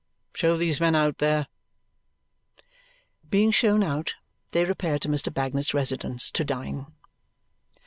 Show 0.33 0.57
these 0.57 0.79
men 0.79 0.95
out, 0.95 1.19
there!" 1.19 1.45
Being 3.29 3.51
shown 3.51 3.83
out, 3.83 4.15
they 4.49 4.65
repair 4.65 4.97
to 4.97 5.07
Mr. 5.07 5.31
Bagnet's 5.31 5.75
residence 5.75 6.31
to 6.31 6.43
dine. 6.43 6.87